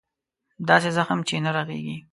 [0.69, 1.97] داسې زخم چې نه رغېږي.